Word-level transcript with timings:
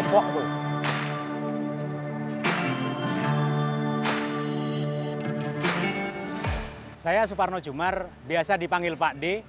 popok 0.00 0.24
tuh. 0.32 0.46
Saya 7.00 7.28
Suparno 7.28 7.60
Jumar, 7.60 8.08
biasa 8.24 8.56
dipanggil 8.56 8.96
Pak 8.96 9.12
D. 9.20 9.44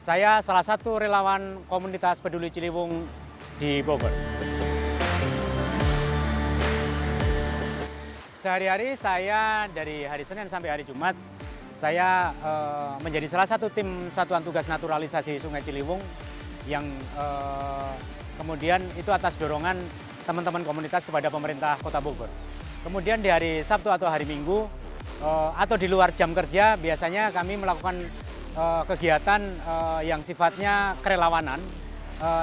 Saya 0.00 0.40
salah 0.40 0.64
satu 0.64 0.96
relawan 0.96 1.60
komunitas 1.68 2.24
peduli 2.24 2.48
Ciliwung 2.48 3.04
di 3.60 3.84
Bogor. 3.84 4.12
Sehari-hari 8.40 8.94
saya 8.96 9.66
dari 9.74 10.06
hari 10.06 10.22
Senin 10.22 10.46
sampai 10.46 10.70
hari 10.70 10.84
Jumat, 10.86 11.18
saya 11.82 12.30
uh, 12.40 12.94
menjadi 13.02 13.26
salah 13.28 13.48
satu 13.50 13.68
tim 13.68 14.08
satuan 14.14 14.40
tugas 14.40 14.70
naturalisasi 14.70 15.42
Sungai 15.42 15.66
Ciliwung 15.66 15.98
yang 16.70 16.86
uh, 17.18 17.92
kemudian 18.36 18.80
itu 18.96 19.10
atas 19.12 19.34
dorongan 19.40 19.80
teman-teman 20.28 20.62
komunitas 20.62 21.02
kepada 21.04 21.32
pemerintah 21.32 21.80
Kota 21.80 21.98
Bogor. 21.98 22.30
Kemudian 22.84 23.18
di 23.18 23.32
hari 23.32 23.66
Sabtu 23.66 23.90
atau 23.90 24.06
hari 24.06 24.28
Minggu 24.28 24.68
uh, 25.20 25.50
atau 25.58 25.74
di 25.74 25.90
luar 25.90 26.14
jam 26.14 26.30
kerja 26.30 26.78
biasanya 26.78 27.34
kami 27.34 27.58
melakukan 27.58 27.98
uh, 28.54 28.82
kegiatan 28.86 29.42
uh, 29.66 30.00
yang 30.04 30.22
sifatnya 30.22 30.94
kerelawanan, 31.02 31.58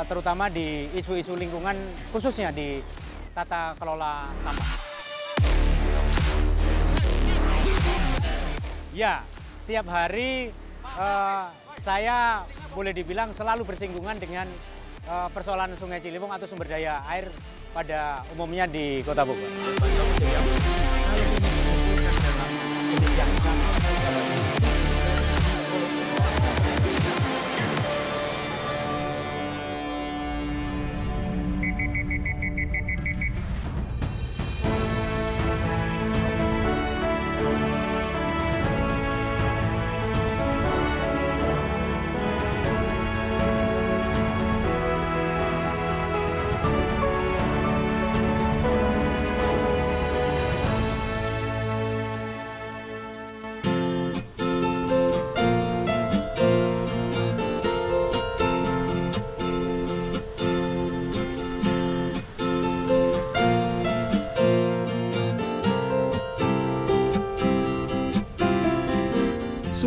terutama 0.06 0.54
di 0.54 0.86
isu-isu 0.94 1.34
lingkungan 1.34 1.74
khususnya 2.14 2.54
di 2.54 2.78
tata 3.34 3.74
kelola 3.82 4.30
sampah. 4.46 4.70
Ya, 8.94 9.26
tiap 9.66 9.90
hari 9.90 10.54
uh, 10.94 11.50
saya 11.82 12.46
boleh 12.78 12.94
dibilang 12.94 13.34
selalu 13.34 13.66
bersinggungan 13.66 14.22
dengan 14.22 14.46
persoalan 15.07 15.76
Sungai 15.76 15.99
Ciliwung 15.99 16.32
atau 16.32 16.48
sumber 16.48 16.68
daya 16.68 17.04
air 17.12 17.27
pada 17.73 18.21
umumnya 18.32 18.70
di 18.70 19.01
Kota 19.01 19.26
Bogor. 19.26 19.49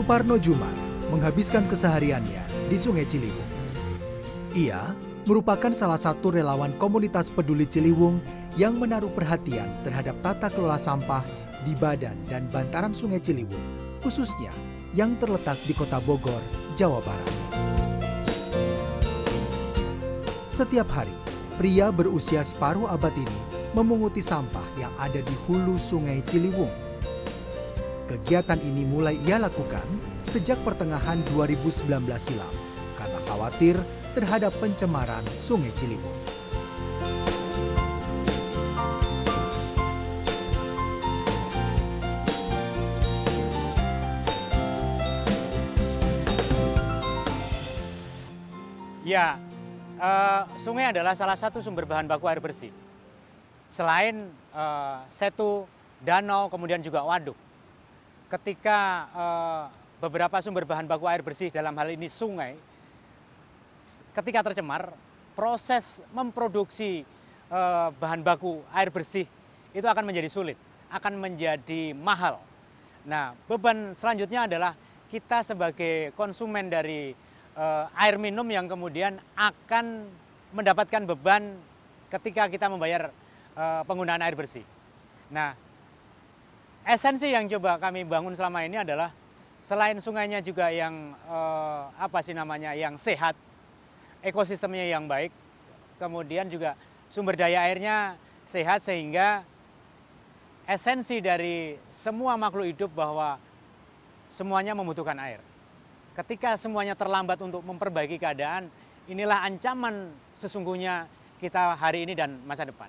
Suparno 0.06 0.38
Jumar 0.38 0.70
menghabiskan 1.10 1.66
kesehariannya 1.66 2.70
di 2.70 2.78
Sungai 2.78 3.02
Ciliwung. 3.10 3.50
Ia 4.54 4.94
merupakan 5.26 5.74
salah 5.74 5.98
satu 5.98 6.30
relawan 6.30 6.70
komunitas 6.78 7.26
peduli 7.26 7.66
Ciliwung 7.66 8.22
yang 8.54 8.78
menaruh 8.78 9.10
perhatian 9.10 9.66
terhadap 9.82 10.14
tata 10.22 10.46
kelola 10.46 10.78
sampah 10.78 11.26
di 11.66 11.74
badan 11.74 12.14
dan 12.30 12.46
bantaran 12.54 12.94
Sungai 12.94 13.18
Ciliwung, 13.18 13.58
khususnya 13.98 14.54
yang 14.94 15.18
terletak 15.18 15.58
di 15.66 15.74
Kota 15.74 15.98
Bogor, 15.98 16.38
Jawa 16.78 17.02
Barat. 17.02 17.34
Setiap 20.54 20.86
hari, 20.86 21.18
pria 21.58 21.90
berusia 21.90 22.46
separuh 22.46 22.86
abad 22.86 23.10
ini 23.10 23.38
memunguti 23.74 24.22
sampah 24.22 24.70
yang 24.78 24.94
ada 25.02 25.18
di 25.18 25.34
hulu 25.50 25.74
Sungai 25.82 26.22
Ciliwung 26.22 26.85
Kegiatan 28.06 28.62
ini 28.62 28.86
mulai 28.86 29.18
ia 29.26 29.34
lakukan 29.34 29.82
sejak 30.30 30.62
pertengahan 30.62 31.18
2019 31.34 31.90
silam 32.22 32.54
karena 32.94 33.18
khawatir 33.26 33.74
terhadap 34.14 34.54
pencemaran 34.62 35.26
Sungai 35.42 35.74
Ciliwung. 35.74 36.14
Ya, 49.02 49.34
uh, 49.98 50.46
sungai 50.62 50.94
adalah 50.94 51.18
salah 51.18 51.34
satu 51.34 51.58
sumber 51.58 51.82
bahan 51.90 52.06
baku 52.06 52.30
air 52.30 52.38
bersih. 52.38 52.70
Selain 53.74 54.30
uh, 54.54 55.02
setu, 55.10 55.66
danau, 56.06 56.46
kemudian 56.46 56.78
juga 56.78 57.02
waduk 57.02 57.34
ketika 58.26 59.06
uh, 59.14 59.64
beberapa 60.02 60.38
sumber 60.42 60.66
bahan 60.66 60.90
baku 60.90 61.06
air 61.06 61.22
bersih 61.22 61.48
dalam 61.54 61.74
hal 61.78 61.88
ini 61.94 62.10
sungai, 62.10 62.58
ketika 64.12 64.50
tercemar, 64.50 64.90
proses 65.38 66.02
memproduksi 66.10 67.06
uh, 67.52 67.92
bahan 67.96 68.24
baku 68.26 68.64
air 68.74 68.90
bersih 68.90 69.28
itu 69.76 69.86
akan 69.86 70.08
menjadi 70.08 70.28
sulit, 70.32 70.58
akan 70.90 71.20
menjadi 71.20 71.94
mahal. 71.94 72.42
Nah, 73.06 73.38
beban 73.46 73.94
selanjutnya 73.94 74.50
adalah 74.50 74.72
kita 75.06 75.46
sebagai 75.46 76.10
konsumen 76.18 76.66
dari 76.66 77.14
uh, 77.54 77.86
air 77.94 78.18
minum 78.18 78.46
yang 78.50 78.66
kemudian 78.66 79.22
akan 79.38 80.02
mendapatkan 80.50 81.06
beban 81.06 81.54
ketika 82.10 82.46
kita 82.46 82.70
membayar 82.70 83.10
penggunaan 83.88 84.20
air 84.20 84.36
bersih. 84.36 84.60
Nah, 85.32 85.56
esensi 86.86 87.34
yang 87.34 87.50
coba 87.50 87.82
kami 87.82 88.06
bangun 88.06 88.32
selama 88.38 88.62
ini 88.62 88.78
adalah 88.78 89.10
selain 89.66 89.98
sungainya 89.98 90.38
juga 90.38 90.70
yang 90.70 91.10
eh, 91.26 91.82
apa 91.98 92.22
sih 92.22 92.30
namanya 92.30 92.70
yang 92.78 92.94
sehat, 92.94 93.34
ekosistemnya 94.22 94.86
yang 94.86 95.10
baik, 95.10 95.34
kemudian 95.98 96.46
juga 96.46 96.78
sumber 97.10 97.34
daya 97.34 97.66
airnya 97.66 98.14
sehat 98.46 98.86
sehingga 98.86 99.42
esensi 100.70 101.18
dari 101.18 101.74
semua 101.90 102.38
makhluk 102.38 102.70
hidup 102.70 102.90
bahwa 102.94 103.42
semuanya 104.30 104.78
membutuhkan 104.78 105.18
air. 105.18 105.42
Ketika 106.14 106.54
semuanya 106.56 106.94
terlambat 106.94 107.36
untuk 107.42 107.60
memperbaiki 107.66 108.16
keadaan, 108.16 108.70
inilah 109.10 109.42
ancaman 109.42 110.14
sesungguhnya 110.32 111.10
kita 111.42 111.76
hari 111.76 112.08
ini 112.08 112.16
dan 112.16 112.40
masa 112.48 112.64
depan. 112.64 112.88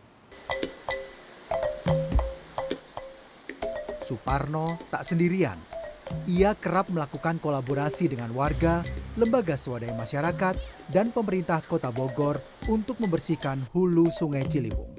Suparno 4.07 4.79
tak 4.88 5.03
sendirian. 5.03 5.59
Ia 6.31 6.56
kerap 6.56 6.88
melakukan 6.88 7.44
kolaborasi 7.44 8.07
dengan 8.07 8.31
warga, 8.31 8.79
lembaga 9.19 9.59
swadaya 9.59 9.91
masyarakat, 9.91 10.56
dan 10.88 11.12
pemerintah 11.12 11.59
kota 11.59 11.91
Bogor 11.91 12.40
untuk 12.72 13.03
membersihkan 13.03 13.59
hulu 13.75 14.07
sungai 14.07 14.47
Ciliwung. 14.47 14.96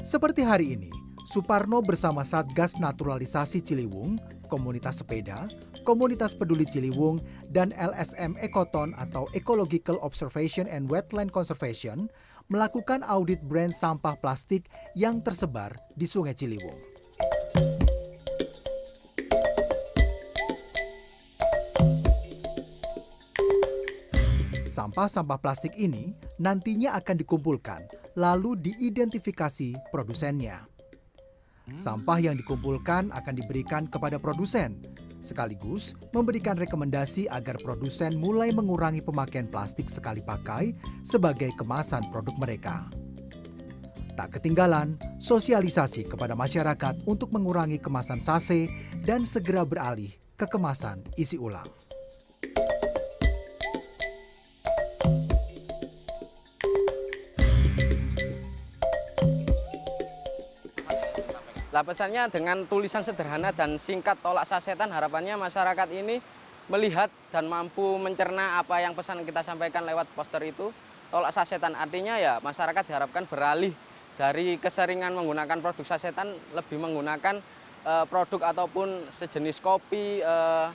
Seperti 0.00 0.40
hari 0.40 0.80
ini, 0.80 0.88
Suparno 1.28 1.84
bersama 1.84 2.24
Satgas 2.24 2.80
Naturalisasi 2.80 3.60
Ciliwung, 3.60 4.16
komunitas 4.48 5.04
sepeda, 5.04 5.44
komunitas 5.84 6.32
peduli 6.32 6.64
Ciliwung, 6.64 7.20
dan 7.52 7.70
LSM 7.76 8.40
Ekoton 8.40 8.96
atau 8.96 9.28
Ecological 9.36 10.00
Observation 10.00 10.64
and 10.66 10.88
Wetland 10.88 11.30
Conservation 11.30 12.08
melakukan 12.48 13.04
audit 13.04 13.44
brand 13.44 13.76
sampah 13.76 14.16
plastik 14.18 14.66
yang 14.96 15.20
tersebar 15.20 15.76
di 15.94 16.08
Sungai 16.08 16.32
Ciliwung. 16.32 16.76
Sampah-sampah 24.64 25.38
plastik 25.38 25.78
ini 25.78 26.12
nantinya 26.42 26.98
akan 26.98 27.16
dikumpulkan 27.22 27.86
lalu 28.18 28.58
diidentifikasi 28.58 29.94
produsennya. 29.94 30.66
Sampah 31.78 32.20
yang 32.20 32.36
dikumpulkan 32.36 33.08
akan 33.08 33.34
diberikan 33.38 33.88
kepada 33.88 34.20
produsen 34.20 34.84
sekaligus 35.24 35.96
memberikan 36.12 36.54
rekomendasi 36.54 37.24
agar 37.32 37.56
produsen 37.64 38.20
mulai 38.20 38.52
mengurangi 38.52 39.00
pemakaian 39.00 39.48
plastik 39.48 39.88
sekali 39.88 40.20
pakai 40.20 40.76
sebagai 41.00 41.48
kemasan 41.56 42.04
produk 42.12 42.36
mereka. 42.36 42.92
Tak 44.14 44.38
ketinggalan, 44.38 44.94
sosialisasi 45.18 46.06
kepada 46.06 46.38
masyarakat 46.38 47.02
untuk 47.08 47.34
mengurangi 47.34 47.82
kemasan 47.82 48.22
sase 48.22 48.70
dan 49.02 49.26
segera 49.26 49.66
beralih 49.66 50.14
ke 50.38 50.46
kemasan 50.46 51.02
isi 51.18 51.34
ulang. 51.34 51.83
Lah 61.74 61.82
pesannya 61.82 62.30
dengan 62.30 62.62
tulisan 62.70 63.02
sederhana 63.02 63.50
dan 63.50 63.82
singkat 63.82 64.14
tolak 64.22 64.46
sasetan 64.46 64.94
harapannya 64.94 65.34
masyarakat 65.34 65.90
ini 65.90 66.22
melihat 66.70 67.10
dan 67.34 67.50
mampu 67.50 67.98
mencerna 67.98 68.62
apa 68.62 68.78
yang 68.78 68.94
pesan 68.94 69.26
kita 69.26 69.42
sampaikan 69.42 69.82
lewat 69.82 70.06
poster 70.14 70.38
itu. 70.46 70.70
Tolak 71.10 71.34
sasetan 71.34 71.74
artinya 71.74 72.14
ya 72.14 72.38
masyarakat 72.38 72.86
diharapkan 72.86 73.26
beralih 73.26 73.74
dari 74.14 74.54
keseringan 74.54 75.18
menggunakan 75.18 75.58
produk 75.58 75.82
sasetan 75.82 76.38
lebih 76.54 76.78
menggunakan 76.78 77.42
eh, 77.82 78.04
produk 78.06 78.54
ataupun 78.54 79.10
sejenis 79.10 79.58
kopi 79.58 80.22
eh, 80.22 80.68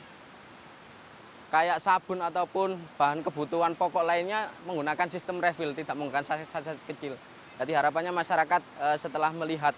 kayak 1.48 1.80
sabun 1.80 2.20
ataupun 2.28 2.76
bahan 3.00 3.24
kebutuhan 3.24 3.72
pokok 3.80 4.04
lainnya 4.04 4.52
menggunakan 4.68 5.08
sistem 5.08 5.40
refill 5.40 5.72
tidak 5.72 5.96
menggunakan 5.96 6.28
saset-saset 6.28 6.76
kecil. 6.92 7.16
Jadi 7.56 7.72
harapannya 7.72 8.12
masyarakat 8.12 8.62
eh, 8.84 8.98
setelah 9.00 9.32
melihat 9.32 9.72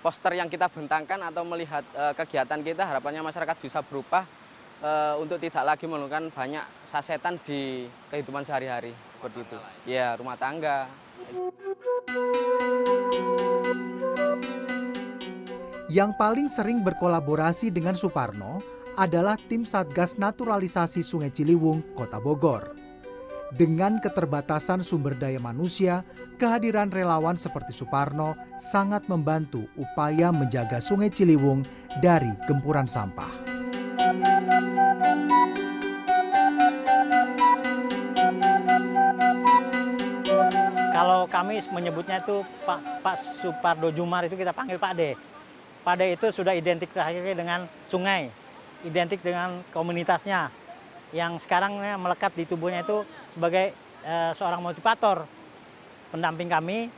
poster 0.00 0.32
yang 0.36 0.46
kita 0.46 0.68
bentangkan 0.70 1.18
atau 1.28 1.42
melihat 1.42 1.82
uh, 1.96 2.12
kegiatan 2.14 2.60
kita 2.60 2.82
harapannya 2.84 3.22
masyarakat 3.24 3.56
bisa 3.58 3.80
berubah 3.82 4.24
uh, 4.82 5.14
untuk 5.20 5.40
tidak 5.40 5.64
lagi 5.74 5.84
menggunakan 5.88 6.28
banyak 6.32 6.64
sasetan 6.84 7.40
di 7.42 7.90
kehidupan 8.12 8.44
sehari-hari 8.44 8.92
seperti 9.16 9.38
itu. 9.42 9.56
Ya, 9.88 10.16
rumah 10.16 10.36
tangga. 10.36 10.86
Yang 15.86 16.10
paling 16.20 16.48
sering 16.50 16.84
berkolaborasi 16.84 17.72
dengan 17.72 17.96
Suparno 17.96 18.60
adalah 18.96 19.36
tim 19.36 19.64
Satgas 19.64 20.16
Naturalisasi 20.16 21.00
Sungai 21.00 21.32
Ciliwung, 21.32 21.84
Kota 21.96 22.20
Bogor. 22.20 22.85
Dengan 23.56 23.96
keterbatasan 24.04 24.84
sumber 24.84 25.16
daya 25.16 25.40
manusia, 25.40 26.04
kehadiran 26.36 26.92
relawan 26.92 27.40
seperti 27.40 27.72
Suparno 27.72 28.36
sangat 28.60 29.08
membantu 29.08 29.64
upaya 29.80 30.28
menjaga 30.28 30.76
Sungai 30.76 31.08
Ciliwung 31.08 31.64
dari 32.04 32.28
gempuran 32.44 32.84
sampah. 32.84 33.32
Kalau 40.92 41.24
kami 41.24 41.64
menyebutnya 41.72 42.20
itu 42.20 42.44
Pak 42.68 43.00
Pak 43.00 43.40
Supardo 43.40 43.88
Jumar 43.88 44.28
itu 44.28 44.36
kita 44.36 44.52
panggil 44.52 44.76
Pak 44.76 44.92
De. 45.00 45.16
Pak 45.80 45.96
De 45.96 46.12
itu 46.12 46.28
sudah 46.28 46.52
identik 46.52 46.92
terakhirnya 46.92 47.32
dengan 47.32 47.64
sungai, 47.88 48.28
identik 48.84 49.24
dengan 49.24 49.64
komunitasnya, 49.72 50.52
yang 51.16 51.40
sekarang 51.40 51.80
melekat 51.96 52.36
di 52.36 52.44
tubuhnya 52.44 52.84
itu 52.84 53.00
sebagai 53.36 53.76
uh, 54.02 54.32
seorang 54.32 54.64
motivator, 54.64 55.28
pendamping 56.08 56.48
kami. 56.48 56.88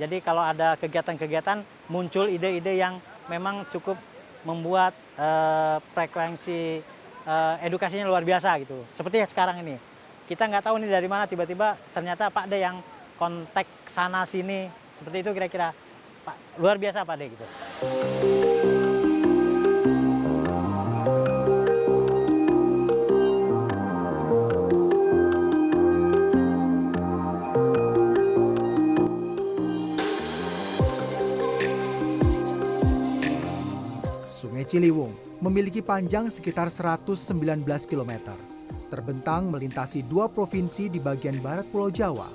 Jadi 0.00 0.24
kalau 0.24 0.40
ada 0.40 0.80
kegiatan-kegiatan 0.80 1.60
muncul 1.92 2.24
ide-ide 2.32 2.80
yang 2.80 2.96
memang 3.28 3.68
cukup 3.68 4.00
membuat 4.48 4.96
uh, 5.20 5.76
frekuensi 5.92 6.80
uh, 7.28 7.60
edukasinya 7.60 8.08
luar 8.08 8.24
biasa 8.24 8.56
gitu. 8.64 8.88
Seperti 8.96 9.20
sekarang 9.28 9.60
ini, 9.60 9.76
kita 10.24 10.48
nggak 10.48 10.64
tahu 10.64 10.80
nih 10.80 10.90
dari 10.90 11.08
mana 11.12 11.28
tiba-tiba 11.28 11.76
ternyata 11.92 12.32
Pak 12.32 12.48
De 12.48 12.56
yang 12.56 12.80
kontak 13.20 13.68
sana 13.86 14.24
sini 14.24 14.66
seperti 14.98 15.22
itu 15.22 15.30
kira-kira 15.36 15.76
Pak 16.24 16.58
luar 16.58 16.80
biasa 16.80 17.04
Pak 17.04 17.16
De 17.20 17.24
gitu. 17.28 17.44
Sungai 34.62 34.78
Ciliwung 34.78 35.10
memiliki 35.42 35.82
panjang 35.82 36.30
sekitar 36.30 36.70
119 36.70 37.66
km. 37.66 38.30
Terbentang 38.94 39.50
melintasi 39.50 40.06
dua 40.06 40.30
provinsi 40.30 40.86
di 40.86 41.02
bagian 41.02 41.34
barat 41.42 41.66
Pulau 41.66 41.90
Jawa. 41.90 42.30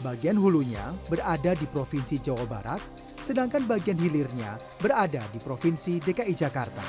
Bagian 0.00 0.40
hulunya 0.40 0.80
berada 1.12 1.52
di 1.52 1.68
Provinsi 1.68 2.16
Jawa 2.16 2.48
Barat, 2.48 2.80
sedangkan 3.20 3.68
bagian 3.68 4.00
hilirnya 4.00 4.56
berada 4.80 5.20
di 5.28 5.36
Provinsi 5.36 6.00
DKI 6.00 6.32
Jakarta. 6.32 6.80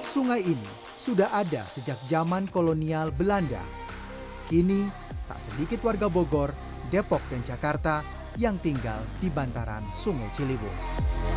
Sungai 0.00 0.48
ini 0.48 0.70
sudah 0.96 1.28
ada 1.28 1.68
sejak 1.68 2.00
zaman 2.08 2.48
kolonial 2.48 3.12
Belanda. 3.12 3.60
Kini, 4.48 4.88
tak 5.28 5.44
sedikit 5.44 5.84
warga 5.84 6.08
Bogor, 6.08 6.56
Depok, 6.88 7.20
dan 7.28 7.44
Jakarta 7.44 8.15
yang 8.36 8.60
tinggal 8.60 9.00
di 9.16 9.32
bantaran 9.32 9.84
Sungai 9.96 10.28
Ciliwung. 10.36 11.35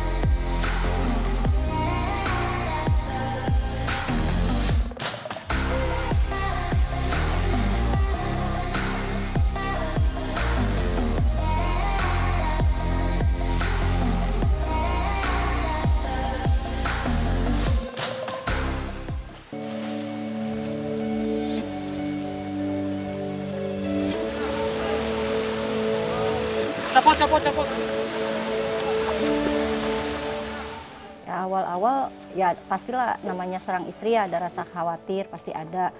Pastilah 32.66 33.20
namanya 33.26 33.58
seorang 33.60 33.86
istri 33.90 34.14
ya 34.14 34.26
ada 34.26 34.48
rasa 34.48 34.64
khawatir 34.64 35.26
pasti 35.28 35.50
ada 35.52 35.92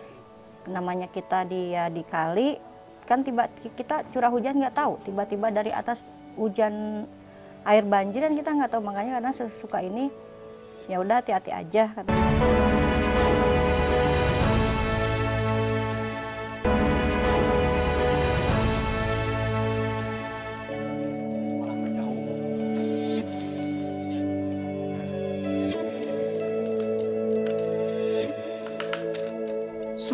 namanya 0.69 1.09
kita 1.09 1.45
di 1.47 1.75
kali 2.07 2.57
kan 3.09 3.27
tiba 3.27 3.51
kita 3.75 4.07
curah 4.15 4.31
hujan 4.31 4.61
nggak 4.61 4.77
tahu 4.77 5.03
tiba-tiba 5.03 5.51
dari 5.51 5.75
atas 5.75 6.07
hujan 6.39 7.05
air 7.67 7.85
banjir 7.85 8.23
dan 8.23 8.39
kita 8.39 8.55
nggak 8.55 8.71
tahu 8.71 8.83
makanya 8.85 9.19
karena 9.19 9.33
sesuka 9.35 9.83
ini 9.83 10.09
ya 10.87 11.03
udah 11.03 11.23
hati-hati 11.23 11.51
aja 11.51 11.91
kan. 11.95 12.07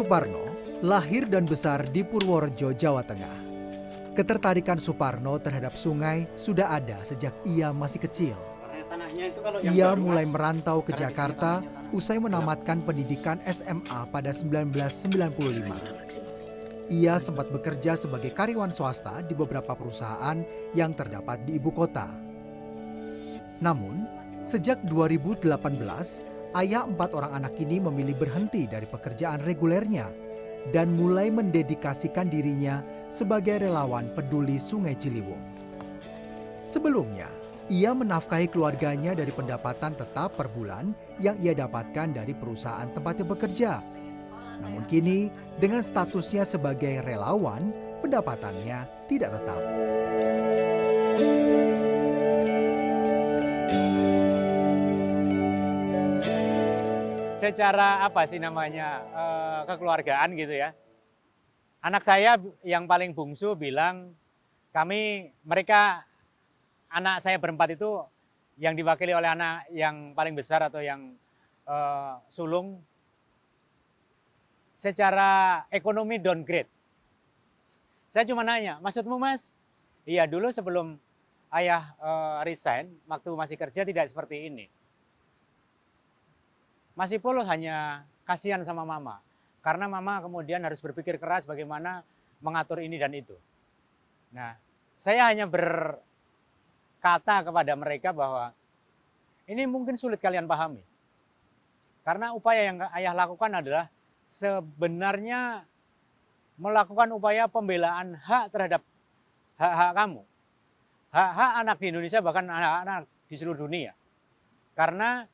Suparno 0.06 0.38
lahir 0.86 1.26
dan 1.26 1.50
besar 1.50 1.82
di 1.90 2.06
Purworejo, 2.06 2.70
Jawa 2.70 3.02
Tengah. 3.02 3.42
Ketertarikan 4.14 4.78
Suparno 4.78 5.34
terhadap 5.42 5.74
sungai 5.74 6.30
sudah 6.38 6.78
ada 6.78 7.02
sejak 7.02 7.34
ia 7.42 7.74
masih 7.74 7.98
kecil. 8.06 8.38
Ia 9.66 9.98
mulai 9.98 10.22
merantau 10.22 10.78
ke 10.86 10.94
Jakarta 10.94 11.58
usai 11.90 12.22
menamatkan 12.22 12.86
pendidikan 12.86 13.42
SMA 13.50 14.06
pada 14.14 14.30
1995. 14.30 15.74
Ia 16.86 17.18
sempat 17.18 17.50
bekerja 17.50 17.98
sebagai 17.98 18.30
karyawan 18.30 18.70
swasta 18.70 19.26
di 19.26 19.34
beberapa 19.34 19.74
perusahaan 19.74 20.38
yang 20.70 20.94
terdapat 20.94 21.42
di 21.42 21.58
ibu 21.58 21.74
kota. 21.74 22.06
Namun, 23.58 24.06
sejak 24.46 24.86
2018, 24.86 26.35
ayah 26.54 26.86
empat 26.86 27.10
orang 27.16 27.42
anak 27.42 27.58
ini 27.58 27.82
memilih 27.82 28.14
berhenti 28.14 28.70
dari 28.70 28.86
pekerjaan 28.86 29.42
regulernya 29.42 30.06
dan 30.70 30.94
mulai 30.94 31.30
mendedikasikan 31.30 32.30
dirinya 32.30 32.82
sebagai 33.10 33.62
relawan 33.62 34.10
peduli 34.14 34.58
Sungai 34.58 34.98
Ciliwung. 34.98 35.42
Sebelumnya, 36.66 37.30
ia 37.70 37.90
menafkahi 37.94 38.50
keluarganya 38.50 39.14
dari 39.14 39.30
pendapatan 39.34 39.98
tetap 39.98 40.38
per 40.38 40.50
bulan 40.50 40.94
yang 41.18 41.38
ia 41.42 41.54
dapatkan 41.54 42.14
dari 42.14 42.34
perusahaan 42.34 42.86
tempatnya 42.90 43.26
bekerja. 43.26 43.72
Namun 44.62 44.86
kini, 44.90 45.30
dengan 45.58 45.82
statusnya 45.82 46.42
sebagai 46.46 47.02
relawan, 47.02 47.70
pendapatannya 48.02 49.06
tidak 49.06 49.30
tetap. 49.38 49.60
Secara 57.46 58.02
apa 58.02 58.26
sih 58.26 58.42
namanya 58.42 58.88
eh, 59.06 59.60
kekeluargaan 59.70 60.34
gitu 60.34 60.54
ya. 60.58 60.74
Anak 61.84 62.02
saya 62.02 62.42
yang 62.66 62.90
paling 62.90 63.14
bungsu 63.14 63.54
bilang 63.54 64.10
kami 64.74 65.30
mereka 65.46 66.02
anak 66.90 67.22
saya 67.22 67.38
berempat 67.38 67.78
itu 67.78 68.02
yang 68.58 68.74
diwakili 68.74 69.14
oleh 69.14 69.30
anak 69.30 69.68
yang 69.70 70.16
paling 70.16 70.34
besar 70.34 70.64
atau 70.64 70.80
yang 70.80 71.12
uh, 71.68 72.16
sulung 72.32 72.80
secara 74.80 75.62
ekonomi 75.68 76.16
downgrade. 76.16 76.68
Saya 78.08 78.24
cuma 78.24 78.40
nanya, 78.40 78.80
maksudmu 78.80 79.20
mas? 79.20 79.52
Iya 80.08 80.24
dulu 80.24 80.48
sebelum 80.48 80.96
ayah 81.52 81.92
uh, 82.00 82.40
resign, 82.48 82.88
waktu 83.04 83.28
masih 83.36 83.56
kerja 83.60 83.84
tidak 83.84 84.08
seperti 84.08 84.48
ini. 84.48 84.72
Masih 86.96 87.20
polos 87.20 87.44
hanya 87.46 88.08
kasihan 88.24 88.64
sama 88.64 88.88
mama. 88.88 89.20
Karena 89.60 89.84
mama 89.84 90.24
kemudian 90.24 90.64
harus 90.64 90.80
berpikir 90.80 91.20
keras 91.20 91.44
bagaimana 91.44 92.00
mengatur 92.40 92.80
ini 92.80 92.96
dan 92.96 93.12
itu. 93.12 93.36
Nah, 94.32 94.56
saya 94.96 95.28
hanya 95.28 95.44
ber, 95.44 96.00
kata 97.04 97.44
kepada 97.44 97.72
mereka 97.76 98.16
bahwa 98.16 98.56
ini 99.44 99.68
mungkin 99.68 100.00
sulit 100.00 100.18
kalian 100.18 100.48
pahami. 100.48 100.80
Karena 102.02 102.32
upaya 102.32 102.62
yang 102.64 102.78
ayah 102.94 103.12
lakukan 103.12 103.52
adalah 103.60 103.90
sebenarnya 104.32 105.66
melakukan 106.56 107.12
upaya 107.12 107.44
pembelaan 107.50 108.16
hak 108.16 108.48
terhadap 108.54 108.82
hak-hak 109.60 109.92
kamu. 109.92 110.22
Hak-hak 111.12 111.52
anak 111.60 111.76
di 111.82 111.86
Indonesia 111.92 112.24
bahkan 112.24 112.46
anak-anak 112.48 113.04
di 113.28 113.34
seluruh 113.36 113.66
dunia. 113.68 113.92
Karena 114.78 115.24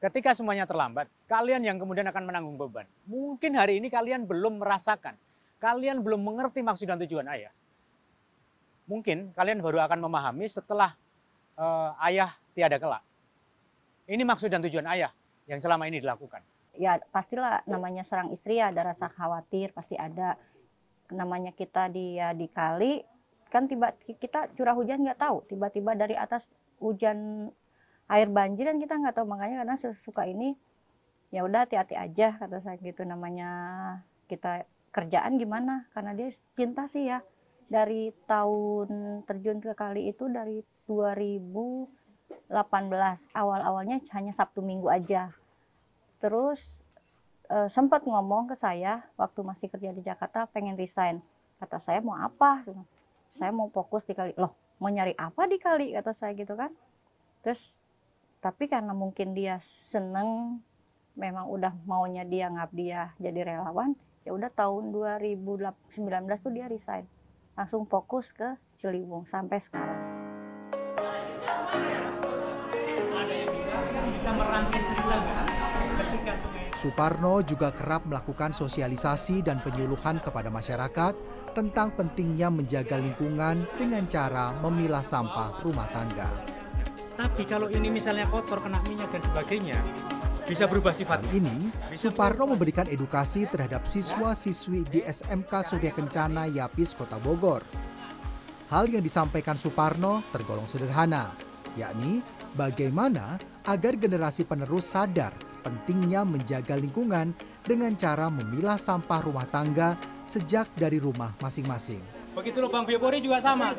ketika 0.00 0.32
semuanya 0.32 0.64
terlambat, 0.64 1.06
kalian 1.28 1.60
yang 1.60 1.76
kemudian 1.76 2.08
akan 2.08 2.24
menanggung 2.24 2.56
beban. 2.56 2.88
Mungkin 3.04 3.52
hari 3.52 3.78
ini 3.78 3.92
kalian 3.92 4.24
belum 4.24 4.58
merasakan, 4.58 5.14
kalian 5.60 6.00
belum 6.00 6.24
mengerti 6.24 6.64
maksud 6.64 6.88
dan 6.88 6.98
tujuan 7.04 7.28
ayah. 7.28 7.52
Mungkin 8.88 9.36
kalian 9.36 9.62
baru 9.62 9.86
akan 9.86 10.02
memahami 10.02 10.50
setelah 10.50 10.96
uh, 11.54 11.94
ayah 12.08 12.34
tiada 12.56 12.80
kelak. 12.80 13.04
Ini 14.10 14.26
maksud 14.26 14.50
dan 14.50 14.64
tujuan 14.66 14.88
ayah 14.90 15.14
yang 15.46 15.62
selama 15.62 15.86
ini 15.86 16.02
dilakukan. 16.02 16.42
Ya 16.74 16.98
pastilah 17.14 17.62
namanya 17.68 18.02
seorang 18.02 18.34
istri 18.34 18.58
ya 18.58 18.74
ada 18.74 18.90
rasa 18.90 19.06
khawatir 19.06 19.70
pasti 19.70 19.94
ada. 19.94 20.34
Namanya 21.10 21.54
kita 21.54 21.90
dia 21.90 22.34
dikali 22.34 23.02
kan 23.50 23.66
tiba 23.66 23.90
kita 24.06 24.46
curah 24.54 24.78
hujan 24.78 25.02
nggak 25.02 25.18
tahu 25.18 25.42
tiba-tiba 25.50 25.98
dari 25.98 26.14
atas 26.14 26.54
hujan 26.78 27.50
air 28.10 28.26
banjir 28.26 28.66
dan 28.66 28.82
kita 28.82 28.98
nggak 28.98 29.14
tahu. 29.14 29.26
Makanya 29.30 29.62
karena 29.62 29.76
suka 29.94 30.26
ini 30.26 30.58
ya 31.30 31.46
udah 31.46 31.62
hati-hati 31.62 31.94
aja 31.94 32.34
kata 32.36 32.58
saya 32.58 32.76
gitu. 32.82 33.06
Namanya 33.06 33.50
kita 34.26 34.66
kerjaan 34.90 35.38
gimana? 35.38 35.86
Karena 35.94 36.12
dia 36.12 36.28
cinta 36.58 36.90
sih 36.90 37.06
ya. 37.06 37.22
Dari 37.70 38.10
tahun 38.26 39.22
terjun 39.30 39.62
ke 39.62 39.78
kali 39.78 40.10
itu 40.10 40.26
dari 40.26 40.66
2018 40.90 42.50
awal-awalnya 43.30 44.02
hanya 44.10 44.34
Sabtu 44.34 44.58
Minggu 44.58 44.90
aja. 44.90 45.30
Terus 46.18 46.82
e, 47.46 47.70
sempat 47.70 48.02
ngomong 48.02 48.50
ke 48.50 48.58
saya 48.58 49.06
waktu 49.14 49.46
masih 49.46 49.70
kerja 49.70 49.94
di 49.94 50.02
Jakarta 50.02 50.50
pengen 50.50 50.74
resign. 50.74 51.22
Kata 51.62 51.78
saya 51.78 52.02
mau 52.02 52.18
apa? 52.18 52.66
Saya 53.38 53.54
mau 53.54 53.70
fokus 53.70 54.02
di 54.02 54.18
kali. 54.18 54.34
Loh 54.34 54.50
mau 54.82 54.90
nyari 54.90 55.14
apa 55.14 55.46
di 55.46 55.62
kali? 55.62 55.94
Kata 55.94 56.10
saya 56.10 56.34
gitu 56.34 56.58
kan. 56.58 56.74
Terus 57.46 57.79
tapi 58.40 58.72
karena 58.72 58.96
mungkin 58.96 59.36
dia 59.36 59.60
seneng 59.60 60.60
memang 61.12 61.44
udah 61.52 61.76
maunya 61.84 62.24
dia 62.24 62.48
ngabdi 62.48 62.88
ya 62.88 63.12
jadi 63.20 63.52
relawan 63.52 63.92
ya 64.24 64.32
udah 64.32 64.48
tahun 64.48 64.96
2019 64.96 65.44
tuh 66.40 66.52
dia 66.52 66.64
resign 66.64 67.04
langsung 67.52 67.84
fokus 67.84 68.32
ke 68.32 68.56
Ciliwung 68.72 69.28
sampai 69.28 69.60
sekarang. 69.60 70.00
Suparno 76.80 77.44
juga 77.44 77.76
kerap 77.76 78.08
melakukan 78.08 78.56
sosialisasi 78.56 79.44
dan 79.44 79.60
penyuluhan 79.60 80.16
kepada 80.24 80.48
masyarakat 80.48 81.12
tentang 81.52 81.92
pentingnya 81.92 82.48
menjaga 82.48 82.96
lingkungan 82.96 83.68
dengan 83.76 84.08
cara 84.08 84.56
memilah 84.64 85.04
sampah 85.04 85.60
rumah 85.60 85.88
tangga. 85.92 86.59
Tapi 87.20 87.44
kalau 87.44 87.68
ini 87.68 87.92
misalnya 87.92 88.24
kotor, 88.32 88.64
kena 88.64 88.80
minyak 88.88 89.12
dan 89.12 89.20
sebagainya, 89.20 89.76
bisa 90.48 90.64
berubah 90.64 90.96
sifat. 90.96 91.20
Kali 91.20 91.36
ini, 91.36 91.68
Suparno 91.92 92.48
memberikan 92.48 92.88
edukasi 92.88 93.44
terhadap 93.44 93.84
siswa-siswi 93.84 94.88
di 94.88 95.04
SMK 95.04 95.52
Surya 95.60 95.92
Kencana 95.92 96.48
Yapis 96.48 96.96
Kota 96.96 97.20
Bogor. 97.20 97.60
Hal 98.72 98.88
yang 98.88 99.04
disampaikan 99.04 99.60
Suparno 99.60 100.24
tergolong 100.32 100.64
sederhana, 100.64 101.36
yakni 101.76 102.24
bagaimana 102.56 103.36
agar 103.68 104.00
generasi 104.00 104.48
penerus 104.48 104.88
sadar 104.88 105.36
pentingnya 105.60 106.24
menjaga 106.24 106.72
lingkungan 106.72 107.36
dengan 107.60 108.00
cara 108.00 108.32
memilah 108.32 108.80
sampah 108.80 109.20
rumah 109.20 109.44
tangga 109.52 109.92
sejak 110.24 110.72
dari 110.72 110.96
rumah 110.96 111.36
masing-masing. 111.44 112.19
Begitu 112.30 112.58
lubang 112.62 112.86
biopori 112.86 113.18
juga 113.18 113.42
sama. 113.42 113.74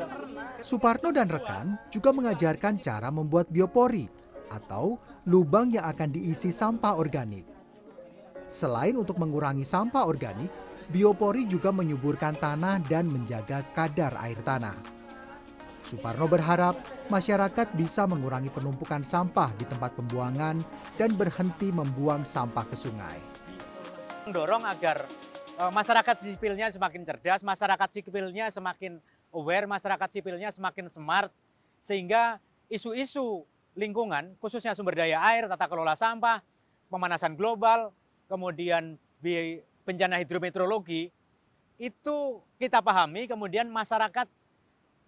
Suparno 0.60 1.08
dan 1.10 1.26
rekan 1.26 1.74
juga 1.88 2.12
mengajarkan 2.12 2.78
cara 2.78 3.08
membuat 3.08 3.48
biopori 3.48 4.06
atau 4.52 5.00
lubang 5.26 5.72
yang 5.72 5.88
akan 5.88 6.12
diisi 6.12 6.52
sampah 6.52 7.00
organik. 7.00 7.48
Selain 8.52 8.92
untuk 8.92 9.16
mengurangi 9.16 9.64
sampah 9.64 10.04
organik, 10.04 10.52
biopori 10.92 11.48
juga 11.48 11.72
menyuburkan 11.72 12.36
tanah 12.36 12.84
dan 12.84 13.08
menjaga 13.08 13.64
kadar 13.72 14.12
air 14.20 14.36
tanah. 14.44 14.76
Suparno 15.82 16.28
berharap 16.28 16.78
masyarakat 17.08 17.74
bisa 17.74 18.04
mengurangi 18.06 18.52
penumpukan 18.52 19.02
sampah 19.02 19.50
di 19.56 19.64
tempat 19.66 19.96
pembuangan 19.98 20.60
dan 21.00 21.10
berhenti 21.16 21.72
membuang 21.72 22.22
sampah 22.22 22.68
ke 22.68 22.76
sungai. 22.76 23.18
Mendorong 24.28 24.62
agar 24.68 25.02
masyarakat 25.70 26.16
sipilnya 26.24 26.66
semakin 26.72 27.02
cerdas, 27.06 27.44
masyarakat 27.44 27.88
sipilnya 27.92 28.48
semakin 28.48 28.98
aware, 29.30 29.68
masyarakat 29.68 30.08
sipilnya 30.08 30.50
semakin 30.50 30.88
smart, 30.88 31.30
sehingga 31.84 32.40
isu-isu 32.72 33.44
lingkungan, 33.76 34.34
khususnya 34.40 34.72
sumber 34.72 34.96
daya 34.96 35.20
air, 35.30 35.46
tata 35.46 35.68
kelola 35.68 35.94
sampah, 35.94 36.40
pemanasan 36.88 37.36
global, 37.36 37.92
kemudian 38.26 38.96
bencana 39.84 40.18
hidrometeorologi, 40.18 41.12
itu 41.76 42.16
kita 42.58 42.78
pahami, 42.78 43.26
kemudian 43.26 43.66
masyarakat 43.70 44.26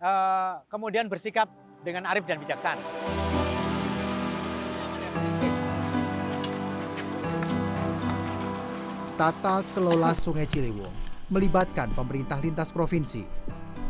uh, 0.02 0.64
kemudian 0.66 1.06
bersikap 1.06 1.46
dengan 1.84 2.08
arif 2.08 2.25
dan 2.25 2.40
bijaksana. 2.40 3.33
Tata 9.14 9.62
kelola 9.71 10.11
Sungai 10.11 10.42
Ciliwung 10.42 10.90
melibatkan 11.30 11.87
pemerintah 11.94 12.42
lintas 12.42 12.75
provinsi. 12.75 13.23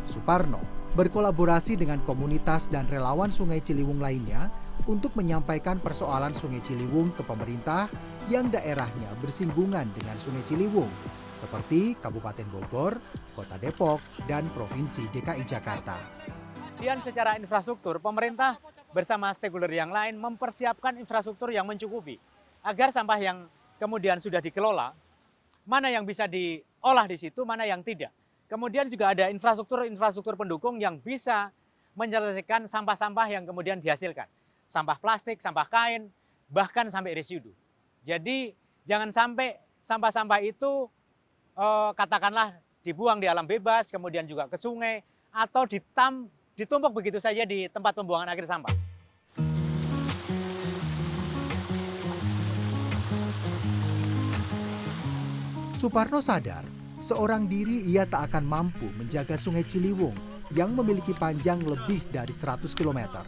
Suparno 0.04 0.60
berkolaborasi 0.92 1.80
dengan 1.80 2.04
komunitas 2.04 2.68
dan 2.68 2.84
relawan 2.92 3.32
Sungai 3.32 3.64
Ciliwung 3.64 4.04
lainnya 4.04 4.52
untuk 4.84 5.16
menyampaikan 5.16 5.80
persoalan 5.80 6.36
Sungai 6.36 6.60
Ciliwung 6.60 7.08
ke 7.16 7.24
pemerintah 7.24 7.88
yang 8.28 8.52
daerahnya 8.52 9.08
bersinggungan 9.24 9.88
dengan 9.96 10.12
Sungai 10.20 10.44
Ciliwung 10.44 10.92
seperti 11.32 11.96
Kabupaten 12.04 12.44
Bogor, 12.52 13.00
Kota 13.32 13.56
Depok, 13.56 14.04
dan 14.28 14.44
Provinsi 14.52 15.08
DKI 15.08 15.48
Jakarta. 15.48 16.04
Dan 16.76 17.00
secara 17.00 17.40
infrastruktur, 17.40 17.96
pemerintah 17.96 18.60
bersama 18.92 19.32
stakeholder 19.32 19.72
yang 19.72 19.88
lain 19.88 20.20
mempersiapkan 20.20 21.00
infrastruktur 21.00 21.48
yang 21.48 21.64
mencukupi 21.64 22.20
agar 22.60 22.92
sampah 22.92 23.16
yang 23.16 23.48
kemudian 23.80 24.20
sudah 24.20 24.44
dikelola, 24.44 24.92
mana 25.64 25.88
yang 25.88 26.04
bisa 26.04 26.28
diolah 26.28 27.08
di 27.08 27.16
situ, 27.16 27.42
mana 27.44 27.64
yang 27.64 27.80
tidak. 27.80 28.12
Kemudian 28.48 28.86
juga 28.92 29.16
ada 29.16 29.32
infrastruktur-infrastruktur 29.32 30.36
pendukung 30.36 30.76
yang 30.76 31.00
bisa 31.00 31.48
menyelesaikan 31.96 32.68
sampah-sampah 32.68 33.26
yang 33.32 33.48
kemudian 33.48 33.80
dihasilkan. 33.80 34.28
Sampah 34.68 35.00
plastik, 35.00 35.40
sampah 35.40 35.66
kain, 35.66 36.12
bahkan 36.52 36.86
sampai 36.92 37.16
residu. 37.16 37.50
Jadi 38.04 38.52
jangan 38.84 39.10
sampai 39.10 39.56
sampah-sampah 39.80 40.44
itu 40.44 40.92
eh, 41.56 41.90
katakanlah 41.96 42.52
dibuang 42.84 43.16
di 43.16 43.26
alam 43.26 43.48
bebas, 43.48 43.88
kemudian 43.88 44.28
juga 44.28 44.44
ke 44.44 44.60
sungai, 44.60 45.00
atau 45.32 45.64
ditam, 45.64 46.28
ditumpuk 46.52 46.92
begitu 46.92 47.16
saja 47.16 47.48
di 47.48 47.66
tempat 47.72 47.96
pembuangan 47.96 48.28
akhir 48.28 48.44
sampah. 48.44 48.83
Suparno 55.84 56.16
sadar, 56.24 56.64
seorang 56.96 57.44
diri 57.44 57.84
ia 57.84 58.08
tak 58.08 58.32
akan 58.32 58.48
mampu 58.48 58.88
menjaga 58.96 59.36
sungai 59.36 59.68
Ciliwung 59.68 60.16
yang 60.56 60.72
memiliki 60.72 61.12
panjang 61.12 61.60
lebih 61.60 62.00
dari 62.08 62.32
100 62.32 62.72
km. 62.72 63.20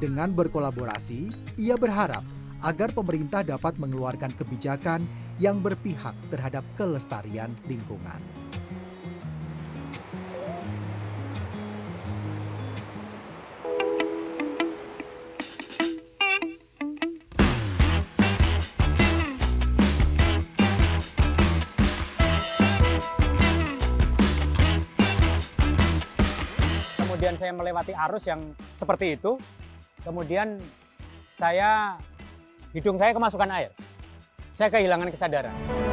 Dengan 0.00 0.32
berkolaborasi, 0.32 1.28
ia 1.60 1.76
berharap 1.76 2.24
agar 2.64 2.88
pemerintah 2.96 3.44
dapat 3.44 3.76
mengeluarkan 3.76 4.32
kebijakan 4.40 5.04
yang 5.36 5.60
berpihak 5.60 6.16
terhadap 6.32 6.64
kelestarian 6.80 7.52
lingkungan. 7.68 8.37
Melewati 27.58 27.90
arus 27.90 28.30
yang 28.30 28.38
seperti 28.78 29.18
itu, 29.18 29.34
kemudian 30.06 30.62
saya 31.34 31.98
hidung 32.70 32.94
saya 32.94 33.10
kemasukan 33.10 33.50
air. 33.50 33.70
Saya 34.54 34.70
kehilangan 34.70 35.10
kesadaran. 35.10 35.87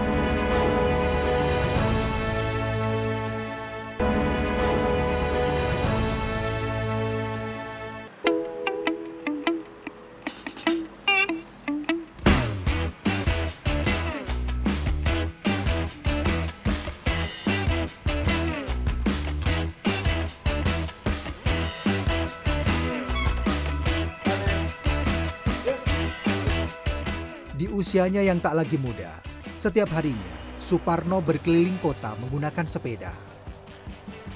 Usianya 27.96 28.28
yang 28.28 28.44
tak 28.44 28.60
lagi 28.60 28.76
muda, 28.76 29.08
setiap 29.56 29.88
harinya 29.96 30.36
Suparno 30.60 31.24
berkeliling 31.24 31.80
kota 31.80 32.12
menggunakan 32.20 32.68
sepeda. 32.68 33.16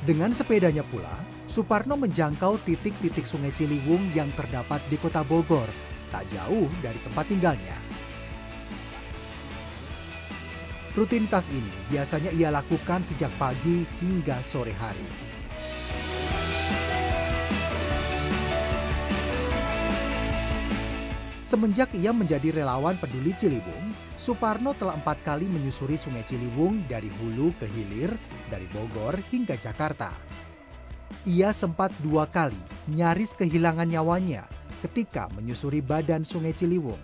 Dengan 0.08 0.32
sepedanya 0.32 0.80
pula, 0.80 1.12
Suparno 1.44 2.00
menjangkau 2.00 2.64
titik-titik 2.64 3.28
Sungai 3.28 3.52
Ciliwung 3.52 4.16
yang 4.16 4.32
terdapat 4.40 4.80
di 4.88 4.96
kota 4.96 5.28
Bogor, 5.28 5.68
tak 6.08 6.24
jauh 6.32 6.72
dari 6.80 7.04
tempat 7.04 7.28
tinggalnya. 7.28 7.76
Rutinitas 10.96 11.52
ini 11.52 11.76
biasanya 11.92 12.32
ia 12.32 12.56
lakukan 12.56 13.04
sejak 13.04 13.36
pagi 13.36 13.84
hingga 14.00 14.40
sore 14.40 14.72
hari. 14.72 15.29
Semenjak 21.50 21.90
ia 21.98 22.14
menjadi 22.14 22.62
relawan 22.62 22.94
peduli 23.02 23.34
Ciliwung, 23.34 23.90
Suparno 24.22 24.78
telah 24.78 24.94
empat 24.94 25.26
kali 25.26 25.50
menyusuri 25.50 25.98
sungai 25.98 26.22
Ciliwung 26.22 26.86
dari 26.86 27.10
hulu 27.10 27.58
ke 27.58 27.66
hilir, 27.66 28.14
dari 28.54 28.70
Bogor 28.70 29.18
hingga 29.34 29.58
Jakarta. 29.58 30.14
Ia 31.26 31.50
sempat 31.50 31.90
dua 32.06 32.30
kali 32.30 32.54
nyaris 32.94 33.34
kehilangan 33.34 33.90
nyawanya 33.90 34.46
ketika 34.86 35.26
menyusuri 35.34 35.82
badan 35.82 36.22
sungai 36.22 36.54
Ciliwung. 36.54 37.02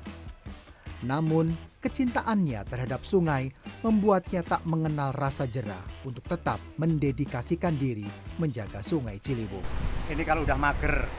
Namun, 1.01 1.57
kecintaannya 1.81 2.69
terhadap 2.69 3.01
sungai 3.01 3.49
membuatnya 3.81 4.45
tak 4.45 4.61
mengenal 4.69 5.09
rasa 5.09 5.49
jerah 5.49 5.81
untuk 6.05 6.21
tetap 6.21 6.61
mendedikasikan 6.77 7.81
diri 7.81 8.05
menjaga 8.37 8.85
sungai 8.85 9.17
Ciliwung. 9.17 9.65
Ini 10.05 10.21
kalau 10.21 10.45
udah 10.45 10.57
mager. 10.61 11.09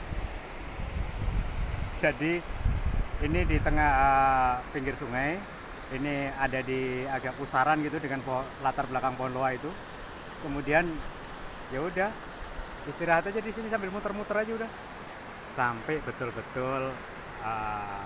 Jadi 1.98 2.55
ini 3.24 3.48
di 3.48 3.56
tengah 3.62 3.90
uh, 3.96 4.54
pinggir 4.74 4.92
sungai. 4.98 5.40
Ini 5.86 6.34
ada 6.34 6.58
di 6.66 7.06
agak 7.06 7.38
pusaran 7.38 7.78
gitu 7.78 8.02
dengan 8.02 8.18
latar 8.60 8.90
belakang 8.90 9.14
pohon 9.14 9.32
loa 9.32 9.54
itu. 9.54 9.70
Kemudian 10.42 10.82
ya 11.70 11.78
udah 11.78 12.10
istirahat 12.90 13.30
aja 13.30 13.38
di 13.38 13.52
sini 13.54 13.70
sambil 13.70 13.94
muter-muter 13.94 14.34
aja 14.34 14.52
udah. 14.52 14.70
Sampai 15.54 16.02
betul-betul 16.02 16.90
uh, 17.46 18.02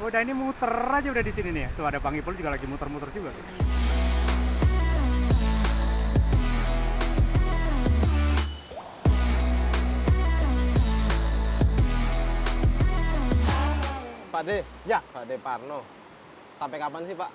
udah 0.00 0.20
ini 0.22 0.32
muter 0.32 0.70
aja 0.70 1.08
udah 1.10 1.24
di 1.26 1.32
sini 1.34 1.50
nih. 1.50 1.66
Tuh 1.74 1.84
ada 1.84 1.98
Bang 1.98 2.14
Ipul 2.14 2.38
juga 2.38 2.54
lagi 2.54 2.64
muter-muter 2.70 3.10
juga. 3.10 3.34
tuh. 3.34 3.89
Pak 14.40 14.48
De, 14.48 14.64
Ya, 14.88 15.04
Pak 15.12 15.28
De 15.28 15.36
Parno. 15.36 15.84
Sampai 16.56 16.80
kapan 16.80 17.04
sih 17.04 17.12
Pak 17.12 17.28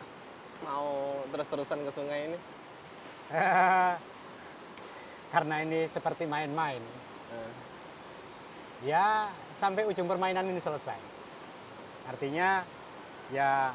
mau 0.65 1.21
terus-terusan 1.29 1.85
ke 1.85 1.91
sungai 1.93 2.33
ini? 2.33 2.37
karena 5.37 5.55
ini 5.61 5.85
seperti 5.85 6.25
main-main. 6.25 6.81
Eh, 7.29 7.51
ya 8.89 9.29
sampai 9.53 9.85
ujung 9.85 10.09
permainan 10.09 10.49
ini 10.49 10.57
selesai. 10.57 10.97
Artinya 12.09 12.65
ya 13.29 13.69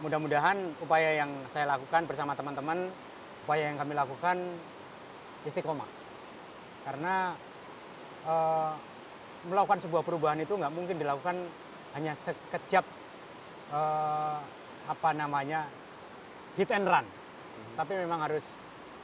mudah-mudahan 0.00 0.80
upaya 0.80 1.20
yang 1.20 1.36
saya 1.52 1.76
lakukan 1.76 2.08
bersama 2.08 2.32
teman-teman, 2.32 2.88
upaya 3.44 3.68
yang 3.68 3.76
kami 3.76 3.92
lakukan 3.92 4.40
istiqomah. 5.44 5.90
Karena 6.88 7.36
eh, 8.24 8.72
melakukan 9.52 9.84
sebuah 9.84 10.00
perubahan 10.00 10.40
itu 10.40 10.56
nggak 10.56 10.72
mungkin 10.72 10.96
dilakukan 10.96 11.68
hanya 11.96 12.12
sekejap 12.14 12.84
eh, 13.74 14.38
apa 14.90 15.10
namanya 15.14 15.66
hit 16.58 16.70
and 16.74 16.86
run, 16.86 17.06
tapi 17.78 17.94
memang 17.94 18.26
harus 18.26 18.42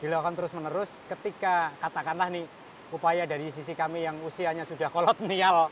dilakukan 0.02 0.34
terus-menerus. 0.34 1.06
Ketika 1.06 1.70
katakanlah 1.78 2.28
nih 2.30 2.44
upaya 2.90 3.26
dari 3.26 3.50
sisi 3.54 3.74
kami 3.74 4.06
yang 4.06 4.18
usianya 4.22 4.66
sudah 4.66 4.90
kolonial 4.90 5.70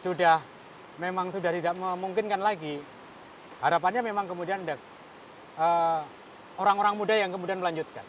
sudah 0.00 0.40
memang 1.00 1.32
sudah 1.32 1.52
tidak 1.52 1.72
memungkinkan 1.76 2.40
lagi. 2.40 2.80
Harapannya 3.62 4.02
memang 4.02 4.26
kemudian 4.26 4.66
ada 4.66 4.76
eh, 5.56 6.00
orang-orang 6.58 6.94
muda 6.96 7.14
yang 7.16 7.30
kemudian 7.32 7.60
melanjutkan. 7.62 8.04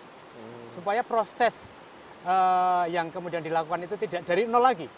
Supaya 0.74 1.06
proses 1.06 1.78
eh, 2.26 2.86
yang 2.92 3.14
kemudian 3.14 3.46
dilakukan 3.46 3.86
itu 3.86 3.96
tidak 4.00 4.26
dari 4.26 4.50
nol 4.50 4.64
lagi. 4.64 4.90